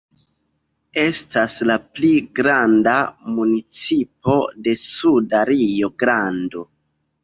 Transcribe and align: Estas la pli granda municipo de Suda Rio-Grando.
Estas 1.01 1.57
la 1.73 1.75
pli 1.99 2.09
granda 2.41 2.95
municipo 3.37 4.41
de 4.67 4.77
Suda 4.89 5.47
Rio-Grando. 5.55 6.71